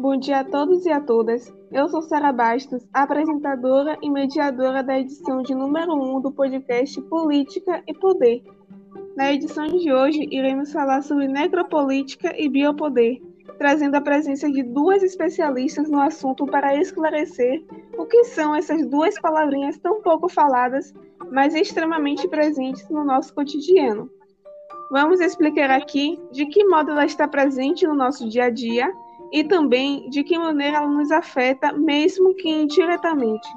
[0.00, 1.52] Bom dia a todos e a todas.
[1.70, 7.82] Eu sou Sara Bastos, apresentadora e mediadora da edição de número 1 do podcast Política
[7.86, 8.42] e Poder.
[9.14, 13.20] Na edição de hoje, iremos falar sobre necropolítica e biopoder,
[13.58, 17.62] trazendo a presença de duas especialistas no assunto para esclarecer
[17.98, 20.94] o que são essas duas palavrinhas tão pouco faladas,
[21.30, 24.08] mas extremamente presentes no nosso cotidiano.
[24.90, 28.90] Vamos explicar aqui de que modo ela está presente no nosso dia a dia
[29.32, 33.48] e também de que maneira ela nos afeta, mesmo que indiretamente.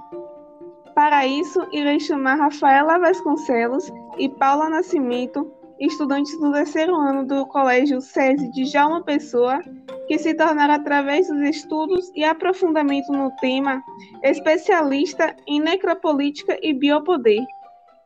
[0.94, 8.00] Para isso, irei chamar Rafaela Vasconcelos e Paula Nascimento, estudantes do terceiro ano do Colégio
[8.00, 9.59] SESI de Jalma Pessoa,
[10.08, 13.81] que se tornaram, através dos estudos e aprofundamento no tema,
[14.22, 17.44] especialista em necropolítica e biopoder.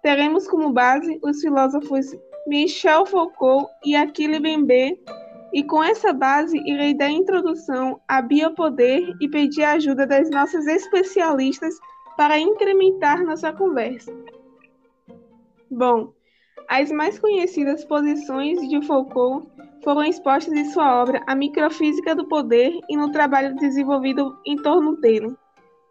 [0.01, 2.05] Teremos como base os filósofos
[2.47, 4.97] Michel Foucault e Achille Mbembe,
[5.53, 10.65] e com essa base irei dar introdução a biopoder e pedir a ajuda das nossas
[10.67, 11.75] especialistas
[12.15, 14.11] para incrementar nossa conversa.
[15.69, 16.13] Bom,
[16.67, 19.47] as mais conhecidas posições de Foucault
[19.83, 24.97] foram expostas em sua obra A Microfísica do Poder e no trabalho desenvolvido em torno
[24.97, 25.35] dele.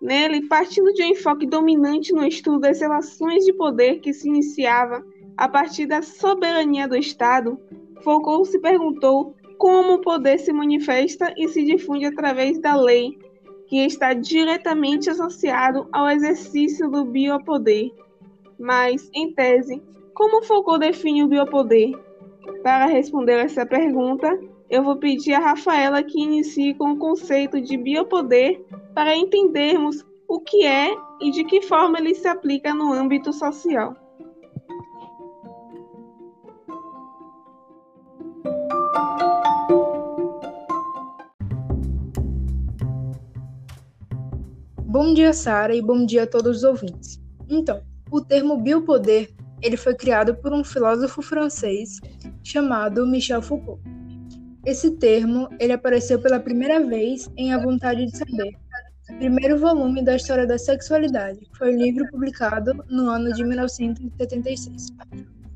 [0.00, 5.02] Nele, partindo de um enfoque dominante no estudo das relações de poder que se iniciava
[5.36, 7.58] a partir da soberania do Estado,
[8.02, 13.18] Foucault se perguntou como o poder se manifesta e se difunde através da lei,
[13.66, 17.90] que está diretamente associado ao exercício do biopoder.
[18.58, 19.82] Mas, em tese,
[20.14, 21.92] como Foucault define o biopoder?
[22.62, 24.38] Para responder essa pergunta,
[24.70, 30.40] eu vou pedir a Rafaela que inicie com o conceito de biopoder para entendermos o
[30.40, 33.94] que é e de que forma ele se aplica no âmbito social.
[44.98, 47.20] Bom dia, Sara, e bom dia a todos os ouvintes.
[47.50, 49.28] Então, o termo biopoder,
[49.60, 52.00] ele foi criado por um filósofo francês
[52.42, 53.78] chamado Michel Foucault.
[54.64, 58.56] Esse termo, ele apareceu pela primeira vez em A Vontade de Saber,
[59.18, 61.40] primeiro volume da História da Sexualidade.
[61.58, 64.86] Foi um livro publicado no ano de 1976.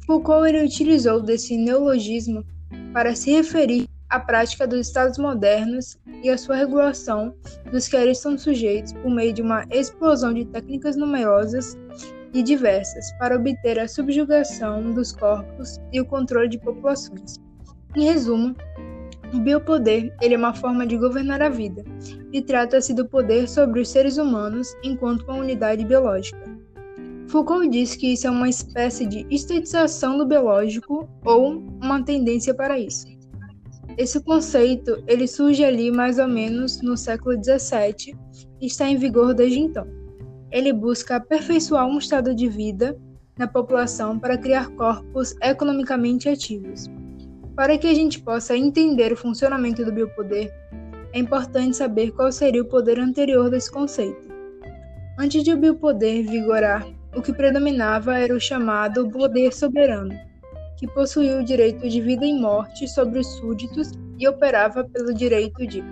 [0.04, 2.44] Foucault ele utilizou desse neologismo
[2.92, 7.34] para se referir à prática dos estados modernos e a sua regulação
[7.70, 11.78] dos que a eles são sujeitos por meio de uma explosão de técnicas numerosas
[12.34, 17.36] e diversas para obter a subjugação dos corpos e o controle de populações.
[17.96, 18.54] Em resumo,
[19.32, 21.84] o biopoder ele é uma forma de governar a vida
[22.32, 26.42] e trata-se do poder sobre os seres humanos enquanto uma unidade biológica.
[27.28, 32.76] Foucault diz que isso é uma espécie de estetização do biológico ou uma tendência para
[32.76, 33.06] isso.
[34.00, 38.16] Esse conceito ele surge ali mais ou menos no século XVII
[38.58, 39.86] e está em vigor desde então.
[40.50, 42.96] Ele busca aperfeiçoar um estado de vida
[43.36, 46.86] na população para criar corpos economicamente ativos.
[47.54, 50.50] Para que a gente possa entender o funcionamento do biopoder,
[51.12, 54.30] é importante saber qual seria o poder anterior desse conceito.
[55.18, 60.29] Antes de o biopoder vigorar, o que predominava era o chamado poder soberano,
[60.80, 65.66] que possuía o direito de vida e morte sobre os súditos e operava pelo direito
[65.66, 65.84] de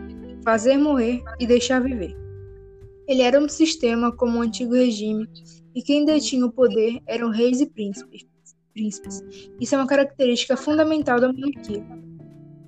[0.43, 2.17] fazer morrer e deixar viver.
[3.07, 5.29] Ele era um sistema como o antigo regime,
[5.75, 8.27] e quem detinha o poder eram reis e príncipes.
[8.73, 9.23] príncipes.
[9.61, 11.85] Isso é uma característica fundamental da monarquia.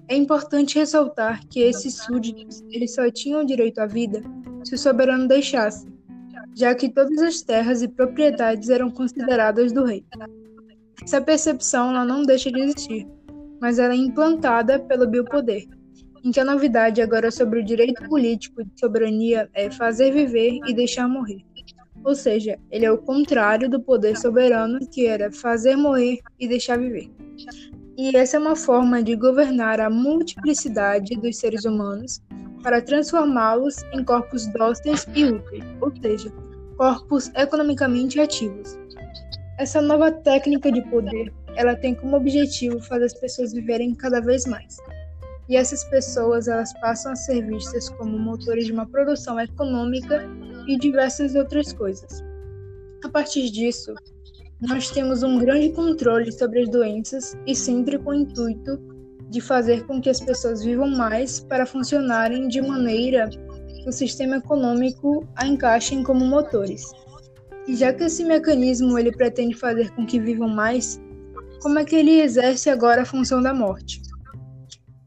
[0.07, 4.23] É importante ressaltar que esses súditos eles só tinham direito à vida
[4.63, 5.89] se o soberano deixasse,
[6.55, 10.05] já que todas as terras e propriedades eram consideradas do rei.
[11.03, 13.07] Essa percepção ela não deixa de existir,
[13.61, 15.67] mas ela é implantada pelo biopoder,
[16.25, 20.75] em que a novidade agora sobre o direito político de soberania é fazer viver e
[20.75, 21.45] deixar morrer.
[22.05, 26.79] Ou seja, ele é o contrário do poder soberano, que era fazer morrer e deixar
[26.79, 27.11] viver.
[27.97, 32.23] E essa é uma forma de governar a multiplicidade dos seres humanos
[32.63, 36.33] para transformá-los em corpos dóceis e úteis, ou seja,
[36.77, 38.80] corpos economicamente ativos.
[39.61, 44.47] Essa nova técnica de poder, ela tem como objetivo fazer as pessoas viverem cada vez
[44.47, 44.79] mais.
[45.51, 50.27] E essas pessoas, elas passam a ser vistas como motores de uma produção econômica
[50.67, 52.25] e diversas outras coisas.
[53.05, 53.95] A partir disso,
[54.63, 58.81] nós temos um grande controle sobre as doenças e sempre com o intuito
[59.29, 64.39] de fazer com que as pessoas vivam mais para funcionarem de maneira que o sistema
[64.39, 66.83] econômico a encaixem como motores.
[67.67, 71.01] E já que esse mecanismo ele pretende fazer com que vivam mais,
[71.61, 74.01] como é que ele exerce agora a função da morte?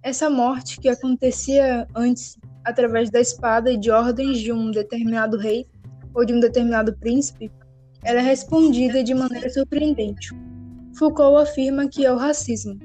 [0.02, 5.66] Essa morte que acontecia antes através da espada e de ordens de um determinado rei
[6.14, 7.52] ou de um determinado príncipe,
[8.04, 10.30] ela é respondida de maneira surpreendente.
[10.98, 12.78] Foucault afirma que é o racismo,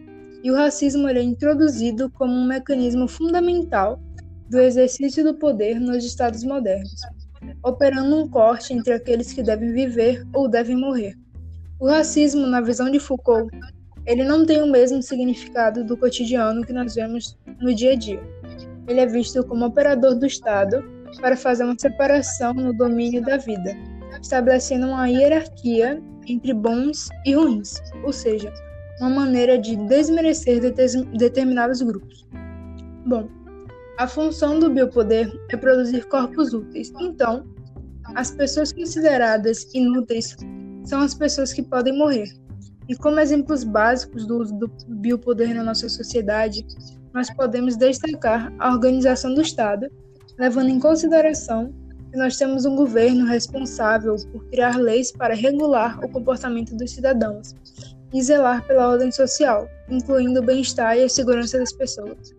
[0.43, 4.01] e o racismo é introduzido como um mecanismo fundamental
[4.49, 7.01] do exercício do poder nos estados modernos,
[7.63, 11.17] operando um corte entre aqueles que devem viver ou devem morrer.
[11.81, 13.51] O racismo, na visão de Foucault,
[14.07, 18.21] ele não tem o mesmo significado do cotidiano que nós vemos no dia a dia.
[18.89, 20.83] Ele é visto como operador do Estado
[21.21, 23.77] para fazer uma separação no domínio da vida,
[24.21, 28.53] estabelecendo uma hierarquia entre bons e ruins, ou seja,
[29.01, 30.61] uma maneira de desmerecer
[31.17, 32.27] determinados grupos.
[33.07, 33.29] Bom,
[33.99, 36.93] a função do biopoder é produzir corpos úteis.
[37.01, 37.45] Então,
[38.15, 40.37] as pessoas consideradas inúteis
[40.85, 42.33] são as pessoas que podem morrer.
[42.89, 46.65] E como exemplos básicos do uso do biopoder na nossa sociedade,
[47.13, 49.91] nós podemos destacar a organização do Estado,
[50.39, 51.75] levando em consideração
[52.13, 57.53] que nós temos um governo responsável por criar leis para regular o comportamento dos cidadãos
[58.15, 62.38] e zelar pela ordem social, incluindo o bem-estar e a segurança das pessoas.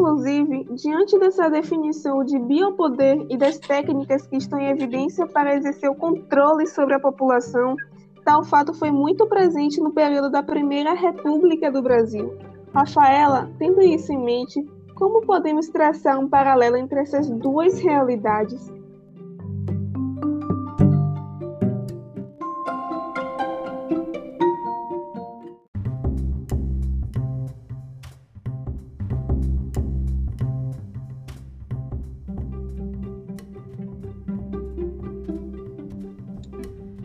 [0.00, 5.90] Inclusive, diante dessa definição de biopoder e das técnicas que estão em evidência para exercer
[5.90, 7.76] o controle sobre a população,
[8.24, 12.34] tal fato foi muito presente no período da Primeira República do Brasil.
[12.72, 18.72] Rafaela, tendo isso em mente, como podemos traçar um paralelo entre essas duas realidades?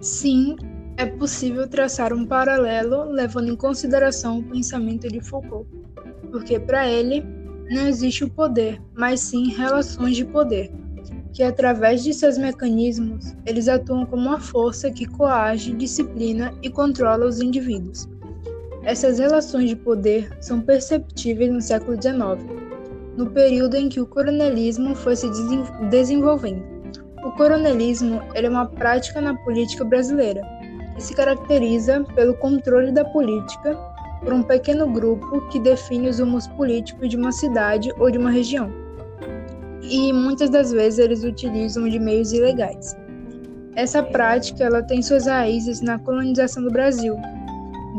[0.06, 0.56] Sim,
[0.98, 5.68] é possível traçar um paralelo levando em consideração o pensamento de Foucault,
[6.30, 7.26] porque para ele
[7.72, 10.72] não existe o poder, mas sim relações de poder,
[11.34, 17.26] que através de seus mecanismos eles atuam como uma força que coage, disciplina e controla
[17.26, 18.08] os indivíduos.
[18.84, 22.48] Essas relações de poder são perceptíveis no século XIX,
[23.18, 25.28] no período em que o coronelismo foi se
[25.90, 26.75] desenvolvendo.
[27.26, 30.44] O coronelismo é uma prática na política brasileira
[30.96, 33.76] e se caracteriza pelo controle da política
[34.24, 38.30] por um pequeno grupo que define os rumos políticos de uma cidade ou de uma
[38.30, 38.72] região.
[39.82, 42.96] E muitas das vezes eles utilizam de meios ilegais.
[43.76, 47.16] Essa prática ela tem suas raízes na colonização do Brasil,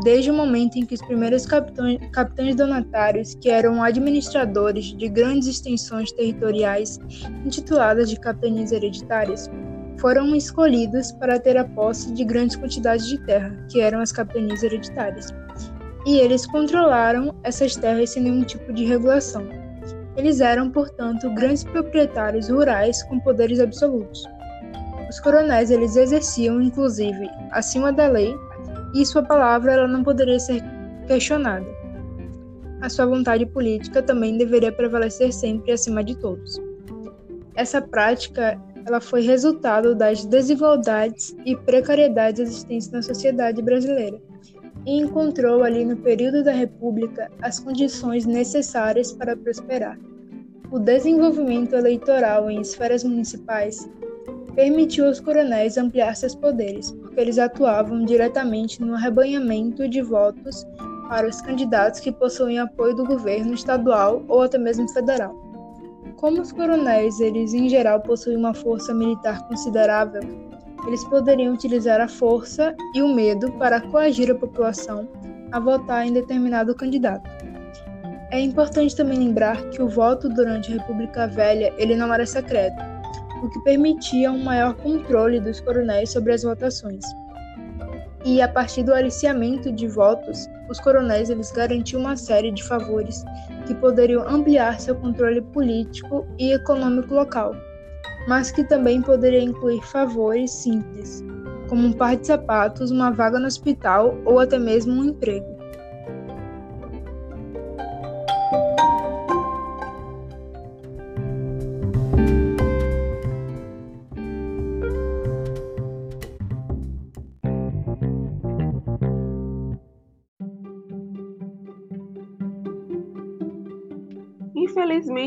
[0.03, 5.47] desde o momento em que os primeiros capitães, capitães donatários, que eram administradores de grandes
[5.47, 6.99] extensões territoriais
[7.45, 9.49] intituladas de capitanias hereditárias,
[9.99, 14.61] foram escolhidos para ter a posse de grandes quantidades de terra, que eram as capitanias
[14.61, 15.33] hereditárias.
[16.05, 19.47] E eles controlaram essas terras sem nenhum tipo de regulação.
[20.15, 24.23] Eles eram, portanto, grandes proprietários rurais com poderes absolutos.
[25.09, 28.35] Os coronéis eles exerciam, inclusive, acima da lei,
[28.93, 30.63] e sua palavra ela não poderia ser
[31.07, 31.65] questionada.
[32.81, 36.61] A sua vontade política também deveria prevalecer sempre acima de todos.
[37.55, 44.21] Essa prática ela foi resultado das desigualdades e precariedades existentes na sociedade brasileira
[44.85, 49.99] e encontrou ali no período da República as condições necessárias para prosperar.
[50.71, 53.89] O desenvolvimento eleitoral em esferas municipais
[54.57, 60.65] permitiu aos coronéis ampliar seus poderes, porque eles atuavam diretamente no arrebanhamento de votos
[61.07, 65.31] para os candidatos que possuíam apoio do governo estadual ou até mesmo federal.
[66.15, 70.23] Como os coronéis, eles em geral possuem uma força militar considerável,
[70.87, 75.07] eles poderiam utilizar a força e o medo para coagir a população
[75.51, 77.29] a votar em determinado candidato.
[78.31, 82.86] É importante também lembrar que o voto durante a República Velha ele não era secreto,
[83.41, 87.03] o que permitia um maior controle dos coronéis sobre as votações.
[88.25, 93.23] E a partir do aliciamento de votos, os coronéis eles garantiam uma série de favores
[93.65, 97.55] que poderiam ampliar seu controle político e econômico local,
[98.27, 101.23] mas que também poderia incluir favores simples,
[101.69, 105.56] como um par de sapatos, uma vaga no hospital ou até mesmo um emprego.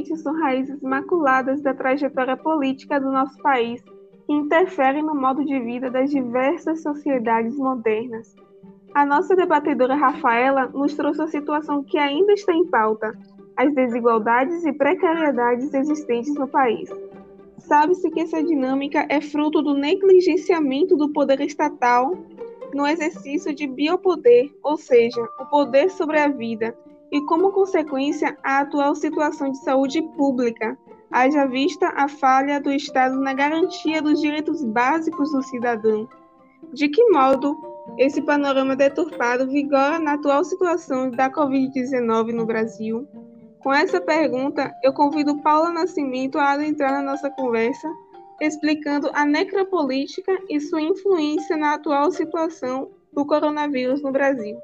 [0.09, 3.83] São raízes maculadas da trajetória política do nosso país
[4.27, 8.35] que interferem no modo de vida das diversas sociedades modernas.
[8.95, 13.17] A nossa debatedora Rafaela nos trouxe a situação que ainda está em pauta,
[13.57, 16.89] as desigualdades e precariedades existentes no país.
[17.59, 22.17] Sabe-se que essa dinâmica é fruto do negligenciamento do poder estatal
[22.75, 26.77] no exercício de biopoder, ou seja, o poder sobre a vida,
[27.11, 30.79] e como consequência a atual situação de saúde pública,
[31.11, 36.09] haja vista a falha do Estado na garantia dos direitos básicos do cidadão.
[36.73, 37.57] De que modo
[37.99, 43.09] esse panorama deturpado vigora na atual situação da Covid-19 no Brasil?
[43.61, 47.91] Com essa pergunta, eu convido Paula Nascimento a adentrar na nossa conversa,
[48.41, 54.57] explicando a necropolítica e sua influência na atual situação do coronavírus no Brasil.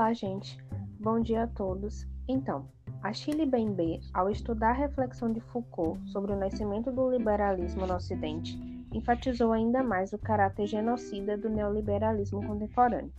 [0.00, 0.58] Olá, gente.
[0.98, 2.08] Bom dia a todos.
[2.26, 2.64] Então,
[3.02, 7.96] a Chile Bembe, ao estudar a reflexão de Foucault sobre o nascimento do liberalismo no
[7.96, 8.58] Ocidente,
[8.94, 13.12] enfatizou ainda mais o caráter genocida do neoliberalismo contemporâneo.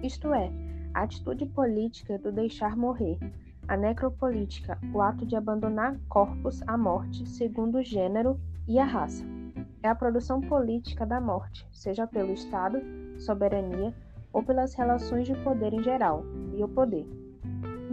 [0.00, 0.48] Isto é,
[0.94, 3.18] a atitude política do deixar morrer,
[3.66, 8.38] a necropolítica, o ato de abandonar corpos à morte segundo o gênero
[8.68, 9.24] e a raça.
[9.82, 12.80] É a produção política da morte, seja pelo Estado,
[13.18, 13.92] soberania
[14.32, 16.24] ou pelas relações de poder em geral,
[16.54, 17.06] e o poder.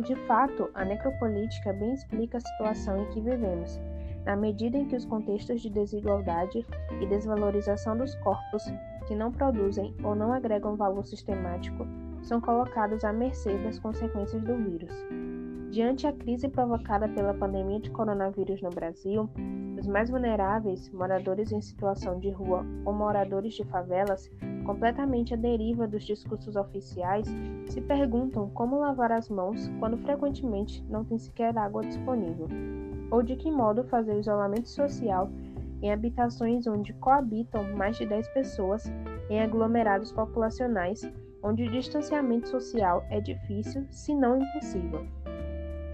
[0.05, 3.79] De fato, a necropolítica bem explica a situação em que vivemos,
[4.25, 6.65] na medida em que os contextos de desigualdade
[7.01, 8.63] e desvalorização dos corpos
[9.07, 11.85] que não produzem ou não agregam valor sistemático
[12.21, 14.91] são colocados à mercê das consequências do vírus.
[15.71, 19.29] Diante a crise provocada pela pandemia de coronavírus no Brasil,
[19.79, 24.29] os mais vulneráveis, moradores em situação de rua ou moradores de favelas,
[24.69, 27.25] completamente à deriva dos discursos oficiais,
[27.65, 32.47] se perguntam como lavar as mãos quando frequentemente não tem sequer água disponível
[33.09, 35.27] ou de que modo fazer o isolamento social
[35.81, 38.83] em habitações onde coabitam mais de 10 pessoas
[39.27, 41.01] em aglomerados populacionais,
[41.41, 45.03] onde o distanciamento social é difícil, se não impossível.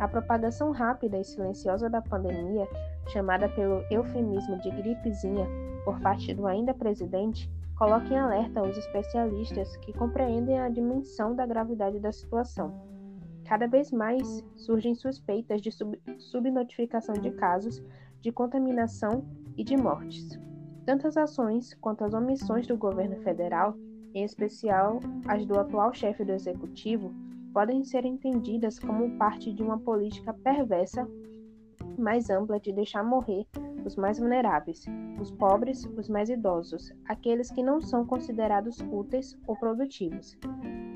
[0.01, 2.67] A propagação rápida e silenciosa da pandemia,
[3.07, 5.47] chamada pelo eufemismo de gripezinha
[5.85, 11.45] por parte do ainda presidente, coloca em alerta os especialistas que compreendem a dimensão da
[11.45, 12.95] gravidade da situação
[13.45, 17.81] Cada vez mais surgem suspeitas de sub subnotificação de casos
[18.19, 19.23] de contaminação
[19.55, 20.39] e de mortes.
[20.83, 23.77] Tanto as ações quanto as omissões do governo federal,
[24.15, 27.13] em especial as do atual chefe do executivo,
[27.53, 31.07] podem ser entendidas como parte de uma política perversa
[31.99, 33.45] mais ampla de deixar morrer
[33.85, 34.85] os mais vulneráveis,
[35.21, 40.37] os pobres, os mais idosos, aqueles que não são considerados úteis ou produtivos.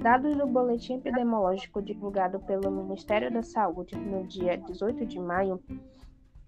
[0.01, 5.62] Dados do boletim epidemiológico divulgado pelo Ministério da Saúde no dia 18 de maio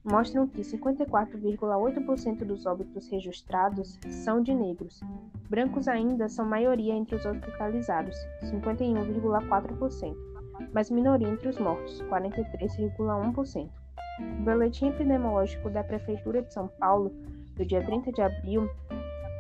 [0.03, 4.99] mostram que 54,8% dos óbitos registrados são de negros.
[5.49, 10.15] Brancos ainda são maioria entre os hospitalizados, 51,4%,
[10.73, 13.80] mas minoria entre os mortos, 43,1%.
[14.39, 17.11] O boletim epidemiológico da Prefeitura de São Paulo,
[17.55, 18.69] do dia 30 de abril,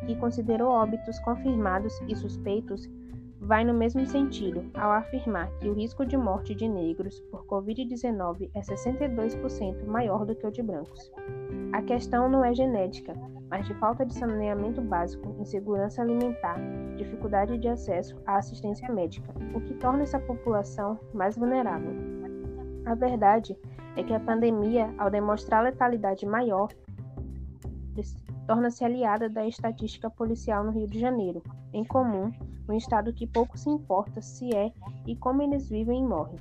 [0.05, 2.89] que considerou óbitos confirmados e suspeitos
[3.41, 8.51] vai no mesmo sentido ao afirmar que o risco de morte de negros por Covid-19
[8.53, 11.11] é 62% maior do que o de brancos.
[11.73, 13.13] A questão não é genética,
[13.49, 16.57] mas de falta de saneamento básico, insegurança alimentar,
[16.95, 21.93] dificuldade de acesso à assistência médica, o que torna essa população mais vulnerável.
[22.85, 23.57] A verdade
[23.95, 26.69] é que a pandemia, ao demonstrar letalidade maior,
[28.47, 31.41] torna-se aliada da estatística policial no Rio de Janeiro,
[31.73, 32.31] em comum,
[32.67, 34.71] um estado que pouco se importa se é
[35.05, 36.39] e como eles vivem e morrem.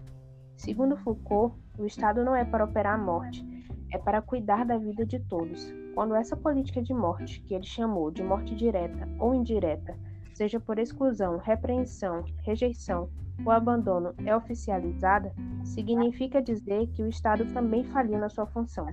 [0.57, 3.45] Segundo Foucault, o Estado não é para operar a morte,
[3.93, 5.73] é para cuidar da vida de todos.
[5.95, 9.97] Quando essa política de morte, que ele chamou de morte direta ou indireta,
[10.35, 13.09] seja por exclusão, repreensão, rejeição
[13.45, 15.33] ou abandono, é oficializada,
[15.65, 18.87] significa dizer que o Estado também faliu na sua função.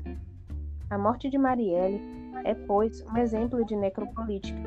[0.90, 2.02] A morte de Marielle
[2.44, 4.60] é, pois, um exemplo de necropolítica,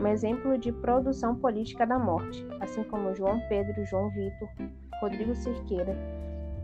[0.00, 4.48] um exemplo de produção política da morte, assim como João Pedro, João Vitor,
[5.00, 5.94] Rodrigo Cerqueira,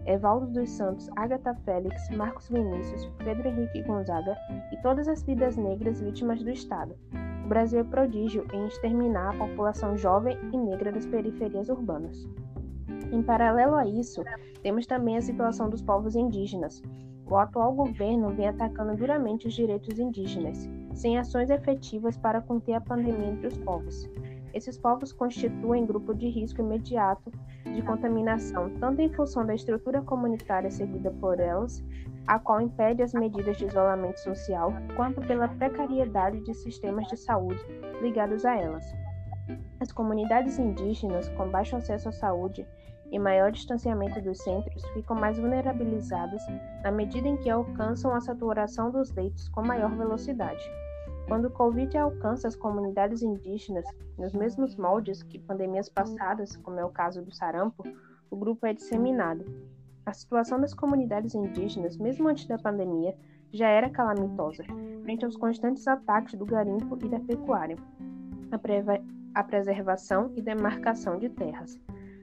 [0.06, 4.36] Evaldo dos Santos, Agatha Félix, Marcos Vinícius, Pedro Henrique Gonzaga
[4.72, 6.94] e todas as vidas negras vítimas do Estado.
[7.44, 12.26] O Brasil é prodígio em exterminar a população jovem e negra das periferias urbanas.
[13.12, 14.22] Em paralelo a isso,
[14.62, 16.82] temos também a situação dos povos indígenas,
[17.26, 22.80] o atual governo vem atacando duramente os direitos indígenas, sem ações efetivas para conter a
[22.80, 24.08] pandemia entre os povos.
[24.52, 27.32] Esses povos constituem grupo de risco imediato
[27.64, 31.82] de contaminação, tanto em função da estrutura comunitária seguida por elas,
[32.26, 37.60] a qual impede as medidas de isolamento social, quanto pela precariedade de sistemas de saúde
[38.02, 38.84] ligados a elas.
[39.84, 42.66] As comunidades indígenas, com baixo acesso à saúde
[43.12, 46.42] e maior distanciamento dos centros, ficam mais vulnerabilizadas
[46.82, 50.64] na medida em que alcançam a saturação dos leitos com maior velocidade.
[51.28, 53.84] Quando o Covid alcança as comunidades indígenas
[54.16, 57.84] nos mesmos moldes que pandemias passadas, como é o caso do sarampo,
[58.30, 59.44] o grupo é disseminado.
[60.06, 63.14] A situação das comunidades indígenas, mesmo antes da pandemia,
[63.52, 64.64] já era calamitosa,
[65.02, 67.76] frente aos constantes ataques do garimpo e da pecuária,
[68.50, 68.58] a,
[69.34, 71.78] a preservação e demarcação de terras.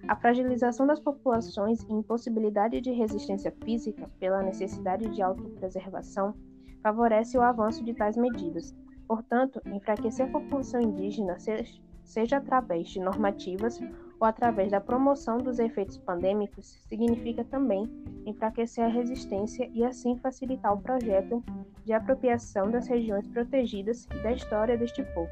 [0.07, 6.33] A fragilização das populações e impossibilidade de resistência física pela necessidade de autopreservação
[6.81, 8.75] favorece o avanço de tais medidas,
[9.11, 11.35] Portanto, enfraquecer a população indígena,
[12.01, 13.77] seja através de normativas
[14.17, 17.91] ou através da promoção dos efeitos pandêmicos, significa também
[18.25, 21.43] enfraquecer a resistência e assim facilitar o projeto
[21.83, 25.29] de apropriação das regiões protegidas e da história deste povo.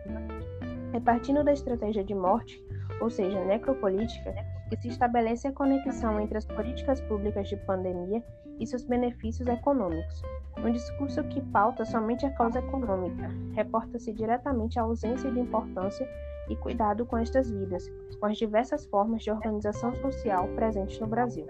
[0.94, 2.64] É partindo da estratégia de morte,
[3.00, 4.34] ou seja, necropolítica,
[4.70, 8.24] que se estabelece a conexão entre as políticas públicas de pandemia
[8.60, 10.22] e seus benefícios econômicos.
[10.58, 16.08] Um discurso que pauta somente a causa econômica reporta-se diretamente à ausência de importância
[16.50, 21.46] e cuidado com estas vidas, com as diversas formas de organização social presentes no Brasil.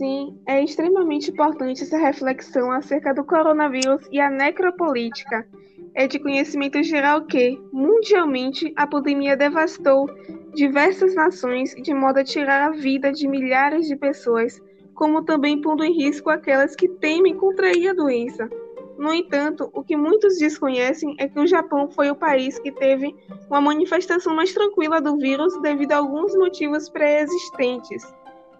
[0.00, 5.46] Sim, é extremamente importante essa reflexão acerca do coronavírus e a necropolítica
[5.94, 10.08] é de conhecimento geral que, mundialmente, a pandemia devastou
[10.54, 14.58] diversas nações de modo a tirar a vida de milhares de pessoas,
[14.94, 18.48] como também pondo em risco aquelas que temem contrair a doença.
[18.96, 23.14] No entanto, o que muitos desconhecem é que o Japão foi o país que teve
[23.50, 28.02] uma manifestação mais tranquila do vírus devido a alguns motivos pré-existentes.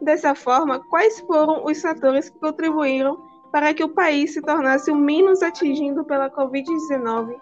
[0.00, 3.18] Dessa forma, quais foram os fatores que contribuíram
[3.52, 7.38] para que o país se tornasse o menos atingido pela Covid-19.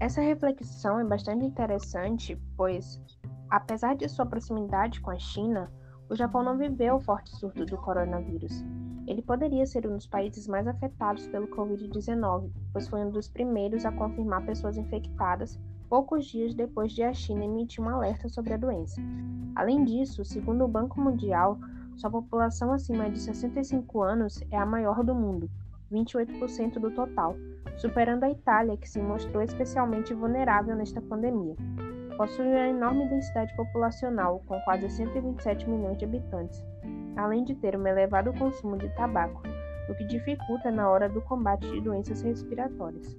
[0.00, 3.00] Essa reflexão é bastante interessante, pois,
[3.50, 5.70] apesar de sua proximidade com a China,
[6.08, 8.64] o Japão não viveu o forte surto do coronavírus.
[9.08, 13.86] Ele poderia ser um dos países mais afetados pelo Covid-19, pois foi um dos primeiros
[13.86, 18.58] a confirmar pessoas infectadas poucos dias depois de a China emitir um alerta sobre a
[18.58, 19.00] doença.
[19.56, 21.58] Além disso, segundo o Banco Mundial,
[21.96, 25.50] sua população acima de 65 anos é a maior do mundo,
[25.90, 27.34] 28% do total,
[27.78, 31.56] superando a Itália, que se mostrou especialmente vulnerável nesta pandemia.
[32.18, 36.62] Possui uma enorme densidade populacional, com quase 127 milhões de habitantes,
[37.18, 39.42] além de ter um elevado consumo de tabaco,
[39.88, 43.18] o que dificulta na hora do combate de doenças respiratórias.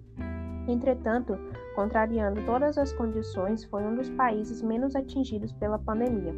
[0.68, 1.38] Entretanto,
[1.76, 6.34] contrariando todas as condições, foi um dos países menos atingidos pela pandemia.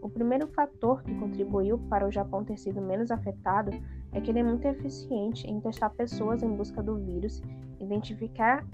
[0.00, 3.70] O primeiro fator que contribuiu para o Japão ter sido menos afetado
[4.12, 7.42] é que ele é muito eficiente em testar pessoas em busca do vírus,
[7.78, 8.64] identificar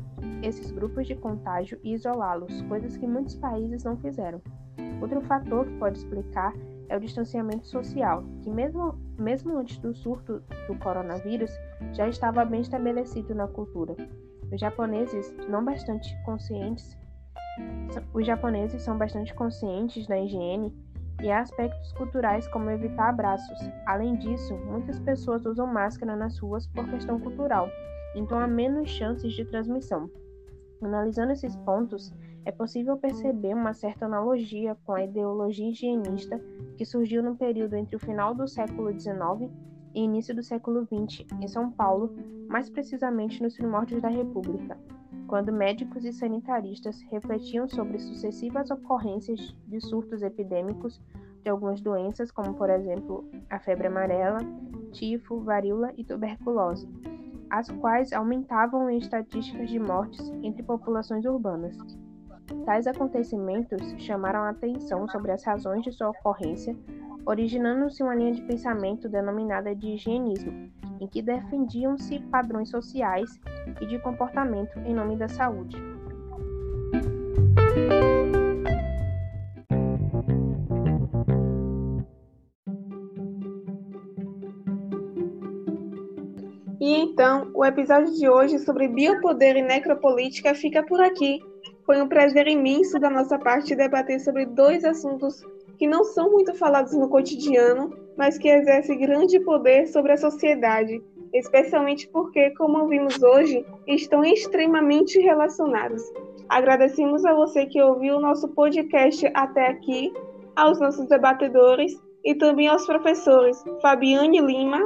[0.42, 4.40] esses grupos de contágio e isolá-los, coisas que muitos países não fizeram.
[5.01, 6.53] Outro fator que pode explicar
[6.88, 11.51] é o distanciamento social, que mesmo, mesmo antes do surto do coronavírus
[11.92, 13.94] já estava bem estabelecido na cultura.
[14.53, 16.96] Os japoneses não bastante conscientes
[18.12, 20.75] os japoneses são bastante conscientes da higiene
[21.22, 23.59] e aspectos culturais como evitar abraços.
[23.87, 27.70] Além disso, muitas pessoas usam máscara nas ruas por questão cultural,
[28.14, 30.11] então há menos chances de transmissão.
[30.83, 32.12] Analisando esses pontos,
[32.46, 36.40] é possível perceber uma certa analogia com a ideologia higienista
[36.76, 39.50] que surgiu no período entre o final do século XIX
[39.92, 42.14] e início do século XX, em São Paulo,
[42.48, 44.78] mais precisamente nos primórdios da República,
[45.26, 51.02] quando médicos e sanitaristas refletiam sobre sucessivas ocorrências de surtos epidêmicos
[51.42, 54.38] de algumas doenças, como por exemplo a febre amarela,
[54.92, 56.88] tifo, varíola e tuberculose,
[57.50, 61.76] as quais aumentavam em estatísticas de mortes entre populações urbanas.
[62.64, 66.76] Tais acontecimentos chamaram a atenção sobre as razões de sua ocorrência
[67.26, 73.28] originando-se uma linha de pensamento denominada de higienismo, em que defendiam-se padrões sociais
[73.80, 75.76] e de comportamento em nome da saúde.
[86.78, 91.40] E então, o episódio de hoje sobre biopoder e necropolítica fica por aqui.
[91.87, 95.40] Foi um prazer imenso da nossa parte debater sobre dois assuntos
[95.79, 101.01] que não são muito falados no cotidiano, mas que exercem grande poder sobre a sociedade,
[101.33, 106.03] especialmente porque, como vimos hoje, estão extremamente relacionados.
[106.49, 110.12] Agradecemos a você que ouviu o nosso podcast até aqui,
[110.57, 114.81] aos nossos debatedores e também aos professores Fabiane Lima,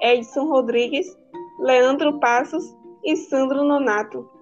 [0.00, 1.16] Edson Rodrigues,
[1.58, 4.33] Leandro Passos e Sandro Nonato.